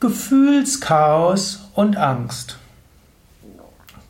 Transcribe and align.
Gefühlschaos 0.00 1.68
und 1.74 1.98
Angst. 1.98 2.56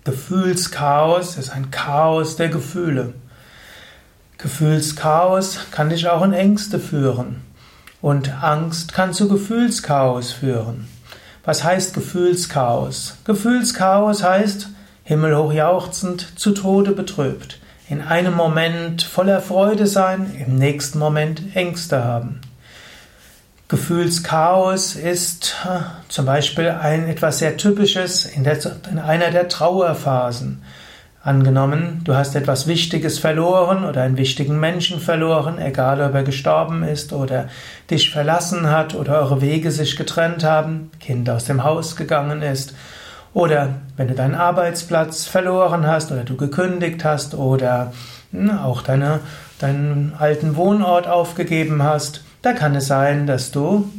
Gefühlschaos 0.05 1.37
ist 1.37 1.51
ein 1.51 1.73
Chaos 1.73 2.37
der 2.37 2.49
Gefühle. 2.49 3.15
Gefühlschaos 4.39 5.59
kann 5.73 5.91
dich 5.91 6.09
auch 6.09 6.23
in 6.23 6.33
Ängste 6.33 6.79
führen. 6.79 7.43
Und 8.01 8.41
Angst 8.41 8.93
kann 8.93 9.13
zu 9.13 9.29
Gefühlschaos 9.29 10.31
führen. 10.31 10.87
Was 11.45 11.65
heißt 11.65 11.93
Gefühlschaos? 11.93 13.17
Gefühlschaos 13.25 14.23
heißt 14.23 14.69
himmelhoch 15.03 15.53
jauchzend, 15.53 16.39
zu 16.39 16.53
Tode 16.53 16.93
betrübt. 16.93 17.59
In 17.89 18.01
einem 18.01 18.35
Moment 18.35 19.03
voller 19.03 19.41
Freude 19.41 19.89
sein, 19.89 20.37
im 20.39 20.55
nächsten 20.55 21.01
Moment 21.01 21.57
Ängste 21.57 22.05
haben. 22.05 22.43
Gefühlschaos 23.71 24.97
ist 24.97 25.55
äh, 25.65 25.79
zum 26.09 26.27
Beispiel 26.27 26.71
ein 26.71 27.09
etwas 27.09 27.39
sehr 27.39 27.57
Typisches 27.57 28.25
in, 28.25 28.43
der, 28.43 28.59
in, 28.91 28.99
einer 28.99 29.31
der 29.31 29.49
Trauerphasen. 29.49 30.61
Angenommen, 31.23 32.01
du 32.03 32.17
hast 32.17 32.35
etwas 32.35 32.67
Wichtiges 32.67 33.21
verloren 33.21 33.85
oder 33.85 34.03
einen 34.03 34.17
wichtigen 34.17 34.59
Menschen 34.59 34.99
verloren, 34.99 35.61
egal 35.61 36.01
ob 36.01 36.15
er 36.15 36.25
gestorben 36.25 36.83
ist 36.83 37.13
oder 37.13 37.49
dich 37.89 38.11
verlassen 38.11 38.69
hat 38.69 38.97
oder 38.97 39.21
eure 39.21 39.41
Wege 39.41 39.71
sich 39.71 39.95
getrennt 39.95 40.43
haben, 40.43 40.91
Kind 40.99 41.31
aus 41.31 41.45
dem 41.45 41.63
Haus 41.63 41.95
gegangen 41.95 42.43
ist 42.43 42.75
oder 43.35 43.75
wenn 43.97 44.09
du 44.09 44.15
deinen 44.15 44.35
Arbeitsplatz 44.35 45.27
verloren 45.27 45.87
hast 45.87 46.11
oder 46.11 46.25
du 46.25 46.37
gekündigt 46.37 47.05
hast 47.05 47.35
oder 47.37 47.93
hm, 48.33 48.51
auch 48.51 48.83
deine, 48.83 49.21
deinen 49.61 50.15
alten 50.19 50.57
Wohnort 50.57 51.07
aufgegeben 51.07 51.85
hast 51.85 52.25
da 52.43 52.53
kann 52.53 52.75
es 52.75 52.87
sein, 52.87 53.27
dass 53.27 53.51
du 53.51 53.91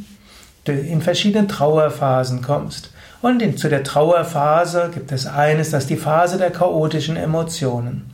in 0.66 1.02
verschiedene 1.02 1.48
Trauerphasen 1.48 2.41
kommst. 2.41 2.91
Und 3.22 3.41
in, 3.41 3.58
zu 3.58 3.70
der 3.70 3.84
Trauerphase 3.84 4.90
gibt 4.93 5.12
es 5.12 5.27
eines, 5.27 5.71
das 5.71 5.84
ist 5.84 5.90
die 5.90 5.98
Phase 5.98 6.38
der 6.38 6.51
chaotischen 6.51 7.18
Emotionen. 7.18 8.12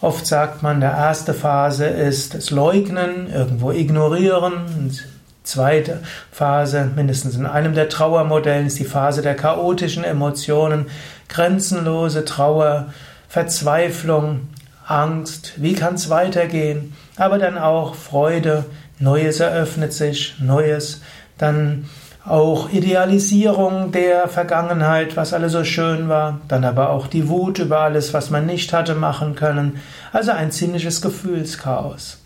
Oft 0.00 0.26
sagt 0.26 0.62
man, 0.62 0.80
der 0.80 0.92
erste 0.92 1.34
Phase 1.34 1.86
ist 1.86 2.34
das 2.34 2.50
Leugnen, 2.50 3.32
irgendwo 3.32 3.72
ignorieren. 3.72 4.52
Und 4.78 5.08
zweite 5.42 6.00
Phase, 6.30 6.90
mindestens 6.94 7.36
in 7.36 7.46
einem 7.46 7.74
der 7.74 7.88
Trauermodellen, 7.88 8.66
ist 8.66 8.78
die 8.78 8.84
Phase 8.84 9.22
der 9.22 9.34
chaotischen 9.34 10.04
Emotionen, 10.04 10.86
grenzenlose 11.28 12.24
Trauer, 12.24 12.92
Verzweiflung, 13.28 14.48
Angst, 14.86 15.54
wie 15.56 15.74
kann 15.74 15.94
es 15.94 16.08
weitergehen, 16.08 16.94
aber 17.16 17.38
dann 17.38 17.58
auch 17.58 17.94
Freude, 17.94 18.64
Neues 19.00 19.40
eröffnet 19.40 19.92
sich, 19.92 20.34
Neues, 20.40 21.02
dann 21.38 21.86
auch 22.24 22.70
Idealisierung 22.70 23.92
der 23.92 24.28
Vergangenheit, 24.28 25.16
was 25.16 25.32
alles 25.32 25.52
so 25.52 25.64
schön 25.64 26.08
war, 26.08 26.40
dann 26.48 26.64
aber 26.64 26.90
auch 26.90 27.06
die 27.06 27.28
Wut 27.28 27.58
über 27.58 27.80
alles, 27.80 28.12
was 28.12 28.30
man 28.30 28.44
nicht 28.44 28.72
hatte 28.72 28.94
machen 28.94 29.34
können, 29.34 29.80
also 30.12 30.32
ein 30.32 30.50
ziemliches 30.50 31.00
Gefühlschaos. 31.00 32.18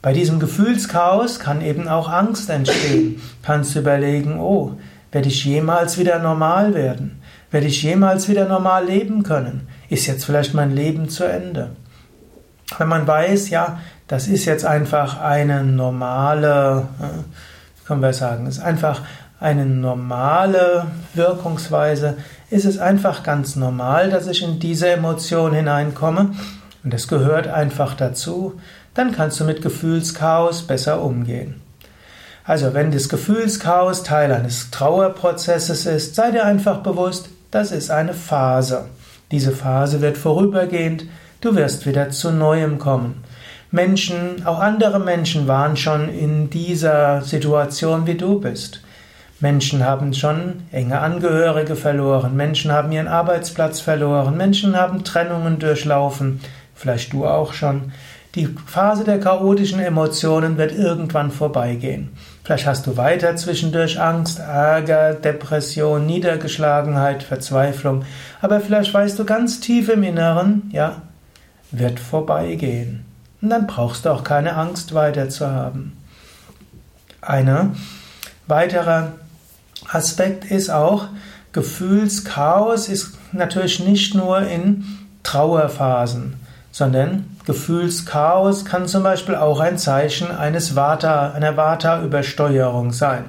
Bei 0.00 0.12
diesem 0.12 0.38
Gefühlschaos 0.38 1.40
kann 1.40 1.60
eben 1.60 1.88
auch 1.88 2.08
Angst 2.08 2.48
entstehen. 2.48 3.20
Kannst 3.42 3.74
du 3.74 3.80
überlegen, 3.80 4.38
oh, 4.38 4.78
werde 5.10 5.28
ich 5.28 5.44
jemals 5.44 5.98
wieder 5.98 6.20
normal 6.20 6.74
werden? 6.74 7.20
Werde 7.50 7.66
ich 7.66 7.82
jemals 7.82 8.28
wieder 8.28 8.46
normal 8.46 8.86
leben 8.86 9.22
können? 9.22 9.66
Ist 9.88 10.06
jetzt 10.06 10.24
vielleicht 10.24 10.54
mein 10.54 10.74
Leben 10.74 11.08
zu 11.08 11.24
Ende? 11.24 11.70
Wenn 12.78 12.88
man 12.88 13.06
weiß, 13.06 13.50
ja, 13.50 13.80
das 14.08 14.28
ist 14.28 14.44
jetzt 14.44 14.64
einfach 14.64 15.20
eine 15.20 15.64
normale, 15.64 16.88
können 17.86 18.02
wir 18.02 18.12
sagen, 18.12 18.46
ist 18.46 18.60
einfach 18.60 19.02
eine 19.40 19.66
normale 19.66 20.86
Wirkungsweise, 21.14 22.16
ist 22.50 22.64
es 22.64 22.78
einfach 22.78 23.22
ganz 23.22 23.56
normal, 23.56 24.10
dass 24.10 24.26
ich 24.26 24.42
in 24.42 24.58
diese 24.60 24.88
Emotion 24.88 25.52
hineinkomme 25.52 26.30
und 26.84 26.92
das 26.92 27.08
gehört 27.08 27.48
einfach 27.48 27.94
dazu, 27.94 28.60
dann 28.94 29.12
kannst 29.12 29.40
du 29.40 29.44
mit 29.44 29.60
Gefühlschaos 29.60 30.62
besser 30.62 31.02
umgehen. 31.02 31.60
Also 32.44 32.74
wenn 32.74 32.92
das 32.92 33.08
Gefühlschaos 33.08 34.04
Teil 34.04 34.32
eines 34.32 34.70
Trauerprozesses 34.70 35.84
ist, 35.84 36.14
sei 36.14 36.30
dir 36.30 36.44
einfach 36.44 36.78
bewusst, 36.78 37.28
das 37.50 37.72
ist 37.72 37.90
eine 37.90 38.14
Phase. 38.14 38.86
Diese 39.32 39.50
Phase 39.50 40.00
wird 40.00 40.16
vorübergehend, 40.16 41.04
du 41.40 41.56
wirst 41.56 41.86
wieder 41.86 42.10
zu 42.10 42.30
Neuem 42.30 42.78
kommen. 42.78 43.24
Menschen, 43.76 44.46
auch 44.46 44.58
andere 44.58 44.98
Menschen 44.98 45.48
waren 45.48 45.76
schon 45.76 46.08
in 46.08 46.48
dieser 46.48 47.20
Situation, 47.20 48.06
wie 48.06 48.14
du 48.14 48.40
bist. 48.40 48.80
Menschen 49.38 49.84
haben 49.84 50.14
schon 50.14 50.62
enge 50.72 50.98
Angehörige 51.00 51.76
verloren, 51.76 52.34
Menschen 52.36 52.72
haben 52.72 52.90
ihren 52.90 53.06
Arbeitsplatz 53.06 53.80
verloren, 53.80 54.38
Menschen 54.38 54.74
haben 54.76 55.04
Trennungen 55.04 55.58
durchlaufen, 55.58 56.40
vielleicht 56.74 57.12
du 57.12 57.26
auch 57.26 57.52
schon. 57.52 57.92
Die 58.34 58.46
Phase 58.46 59.04
der 59.04 59.20
chaotischen 59.20 59.80
Emotionen 59.80 60.56
wird 60.56 60.72
irgendwann 60.72 61.30
vorbeigehen. 61.30 62.16
Vielleicht 62.44 62.66
hast 62.66 62.86
du 62.86 62.96
weiter 62.96 63.36
zwischendurch 63.36 64.00
Angst, 64.00 64.38
Ärger, 64.38 65.12
Depression, 65.12 66.06
Niedergeschlagenheit, 66.06 67.22
Verzweiflung, 67.22 68.06
aber 68.40 68.60
vielleicht 68.60 68.94
weißt 68.94 69.18
du 69.18 69.26
ganz 69.26 69.60
tief 69.60 69.90
im 69.90 70.02
Inneren, 70.02 70.70
ja, 70.72 71.02
wird 71.72 72.00
vorbeigehen. 72.00 73.05
Und 73.46 73.50
dann 73.50 73.68
brauchst 73.68 74.04
du 74.04 74.10
auch 74.10 74.24
keine 74.24 74.56
Angst 74.56 74.92
weiter 74.92 75.28
zu 75.28 75.48
haben. 75.48 75.96
Ein 77.20 77.76
weiterer 78.48 79.12
Aspekt 79.88 80.46
ist 80.46 80.68
auch, 80.68 81.06
Gefühlschaos 81.52 82.88
ist 82.88 83.16
natürlich 83.30 83.78
nicht 83.78 84.16
nur 84.16 84.40
in 84.40 84.84
Trauerphasen, 85.22 86.40
sondern 86.72 87.36
Gefühlschaos 87.46 88.64
kann 88.64 88.88
zum 88.88 89.04
Beispiel 89.04 89.36
auch 89.36 89.60
ein 89.60 89.78
Zeichen 89.78 90.32
eines 90.32 90.74
Vata, 90.74 91.30
einer 91.30 91.56
Vata-Übersteuerung 91.56 92.92
sein. 92.92 93.26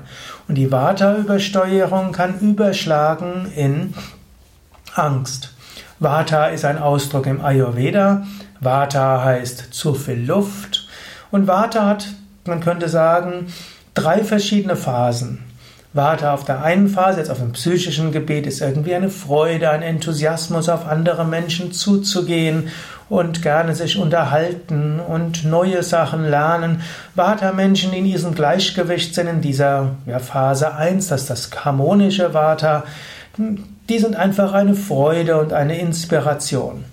Und 0.47 0.55
die 0.55 0.71
Vata-Übersteuerung 0.71 2.11
kann 2.11 2.39
überschlagen 2.39 3.51
in 3.55 3.93
Angst. 4.95 5.53
Vata 5.99 6.47
ist 6.47 6.63
ein 6.63 6.77
Ausdruck 6.77 7.25
im 7.25 7.43
Ayurveda. 7.43 8.27
Vata 8.59 9.23
heißt 9.23 9.73
zu 9.73 9.95
viel 9.95 10.25
Luft. 10.25 10.87
Und 11.31 11.47
Vata 11.47 11.85
hat, 11.87 12.07
man 12.45 12.59
könnte 12.59 12.87
sagen, 12.87 13.47
drei 13.93 14.23
verschiedene 14.23 14.75
Phasen. 14.75 15.43
Vata 15.93 16.33
auf 16.33 16.45
der 16.45 16.63
einen 16.63 16.89
Phase, 16.89 17.19
jetzt 17.19 17.31
auf 17.31 17.39
dem 17.39 17.53
psychischen 17.53 18.11
Gebiet, 18.11 18.45
ist 18.45 18.61
irgendwie 18.61 18.93
eine 18.93 19.09
Freude, 19.09 19.71
ein 19.71 19.81
Enthusiasmus, 19.81 20.69
auf 20.69 20.87
andere 20.87 21.25
Menschen 21.25 21.71
zuzugehen 21.71 22.69
und 23.09 23.41
gerne 23.41 23.73
sich 23.73 23.97
unterhalten 23.97 24.99
und 24.99 25.45
neue 25.45 25.81
Sachen 25.81 26.25
lernen. 26.29 26.81
Vata-Menschen, 27.15 27.91
die 27.91 27.99
in 27.99 28.03
diesem 28.03 28.35
Gleichgewicht 28.35 29.15
sind, 29.15 29.27
in 29.27 29.41
dieser 29.41 29.91
ja, 30.05 30.19
Phase 30.19 30.75
1, 30.75 31.07
das 31.07 31.21
ist 31.21 31.29
das 31.29 31.49
harmonische 31.65 32.33
Vata, 32.33 32.83
die 33.37 33.99
sind 33.99 34.15
einfach 34.15 34.53
eine 34.53 34.75
Freude 34.75 35.39
und 35.39 35.53
eine 35.53 35.79
Inspiration. 35.79 36.85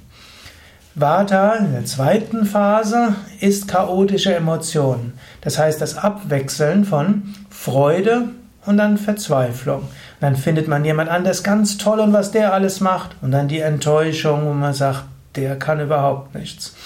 Vata 0.94 1.55
in 1.55 1.72
der 1.72 1.84
zweiten 1.84 2.47
Phase 2.47 3.16
ist 3.41 3.66
chaotische 3.66 4.34
Emotionen. 4.34 5.15
Das 5.41 5.59
heißt 5.59 5.81
das 5.81 5.99
Abwechseln 5.99 6.84
von 6.84 7.34
Freude 7.50 8.28
und 8.65 8.77
dann 8.77 8.97
Verzweiflung. 8.97 9.81
Und 9.81 9.88
dann 10.21 10.37
findet 10.37 10.69
man 10.69 10.84
jemand 10.84 11.10
anders 11.10 11.43
ganz 11.43 11.78
toll 11.78 11.99
und 11.99 12.12
was 12.12 12.31
der 12.31 12.53
alles 12.53 12.81
macht. 12.81 13.16
Und 13.22 13.32
dann 13.32 13.49
die 13.49 13.59
Enttäuschung, 13.59 14.47
wo 14.47 14.53
man 14.53 14.72
sagt, 14.72 15.05
der 15.34 15.59
kann 15.59 15.81
überhaupt 15.81 16.34
nichts. 16.37 16.76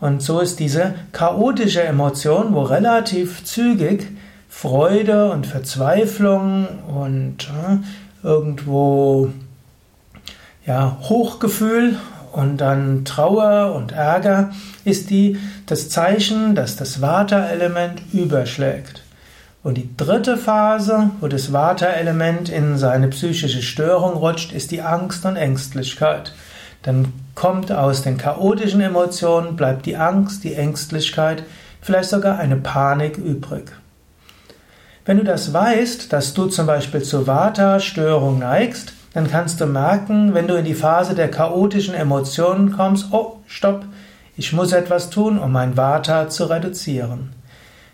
Und 0.00 0.22
so 0.22 0.40
ist 0.40 0.58
diese 0.58 0.94
chaotische 1.12 1.82
Emotion, 1.82 2.54
wo 2.54 2.62
relativ 2.62 3.44
zügig 3.44 4.06
Freude 4.48 5.30
und 5.30 5.46
Verzweiflung 5.46 6.66
und 6.88 7.44
äh, 7.44 7.76
irgendwo 8.22 9.30
ja, 10.66 10.98
Hochgefühl 11.02 11.96
und 12.32 12.58
dann 12.58 13.04
Trauer 13.04 13.74
und 13.74 13.92
Ärger 13.92 14.50
ist 14.84 15.10
die, 15.10 15.38
das 15.66 15.88
Zeichen, 15.88 16.54
dass 16.54 16.76
das 16.76 17.00
Vata-Element 17.00 18.02
überschlägt. 18.12 19.02
Und 19.62 19.76
die 19.76 19.88
dritte 19.96 20.36
Phase, 20.36 21.10
wo 21.20 21.26
das 21.26 21.52
Vata-Element 21.52 22.48
in 22.48 22.78
seine 22.78 23.08
psychische 23.08 23.62
Störung 23.62 24.12
rutscht, 24.12 24.52
ist 24.52 24.70
die 24.70 24.82
Angst 24.82 25.24
und 25.26 25.36
Ängstlichkeit. 25.36 26.32
Dann 26.82 27.12
kommt 27.34 27.72
aus 27.72 28.02
den 28.02 28.18
chaotischen 28.18 28.80
Emotionen, 28.80 29.56
bleibt 29.56 29.86
die 29.86 29.96
Angst, 29.96 30.44
die 30.44 30.54
Ängstlichkeit, 30.54 31.42
vielleicht 31.80 32.10
sogar 32.10 32.38
eine 32.38 32.56
Panik 32.56 33.18
übrig. 33.18 33.72
Wenn 35.08 35.16
du 35.16 35.24
das 35.24 35.54
weißt, 35.54 36.12
dass 36.12 36.34
du 36.34 36.48
zum 36.48 36.66
Beispiel 36.66 37.00
zur 37.00 37.26
Vata-Störung 37.26 38.40
neigst, 38.40 38.92
dann 39.14 39.30
kannst 39.30 39.58
du 39.58 39.64
merken, 39.64 40.34
wenn 40.34 40.46
du 40.46 40.54
in 40.54 40.66
die 40.66 40.74
Phase 40.74 41.14
der 41.14 41.30
chaotischen 41.30 41.94
Emotionen 41.94 42.72
kommst, 42.72 43.06
oh, 43.10 43.38
stopp, 43.46 43.86
ich 44.36 44.52
muss 44.52 44.72
etwas 44.72 45.08
tun, 45.08 45.38
um 45.38 45.50
mein 45.50 45.78
Vata 45.78 46.28
zu 46.28 46.50
reduzieren. 46.50 47.30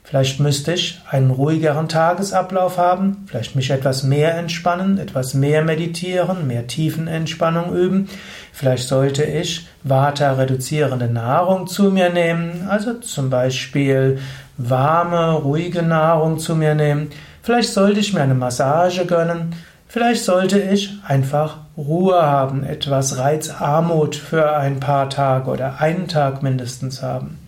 Vielleicht 0.03 0.41
müsste 0.41 0.73
ich 0.73 1.01
einen 1.09 1.31
ruhigeren 1.31 1.89
Tagesablauf 1.89 2.79
haben, 2.79 3.25
vielleicht 3.29 3.55
mich 3.55 3.71
etwas 3.71 4.03
mehr 4.03 4.37
entspannen, 4.37 4.99
etwas 4.99 5.35
mehr 5.35 5.63
meditieren, 5.63 6.49
mehr 6.49 6.67
Tiefenentspannung 6.67 7.77
üben. 7.77 8.09
Vielleicht 8.53 8.89
sollte 8.89 9.23
ich 9.23 9.69
Vata-reduzierende 9.85 11.07
Nahrung 11.07 11.69
zu 11.69 11.85
mir 11.85 12.11
nehmen, 12.11 12.67
also 12.69 12.95
zum 12.95 13.31
Beispiel 13.31 14.19
warme, 14.57 15.33
ruhige 15.33 15.83
Nahrung 15.83 16.39
zu 16.39 16.55
mir 16.55 16.75
nehmen. 16.75 17.11
Vielleicht 17.43 17.73
sollte 17.73 18.01
ich 18.01 18.15
mir 18.15 18.23
eine 18.23 18.35
Massage 18.35 19.07
gönnen. 19.07 19.55
Vielleicht 19.89 20.25
sollte 20.25 20.59
ich 20.59 20.99
einfach 21.07 21.59
Ruhe 21.77 22.23
haben, 22.23 22.65
etwas 22.65 23.19
Reizarmut 23.19 24.17
für 24.17 24.57
ein 24.57 24.81
paar 24.81 25.11
Tage 25.11 25.51
oder 25.51 25.81
einen 25.81 26.09
Tag 26.09 26.43
mindestens 26.43 27.03
haben. 27.03 27.39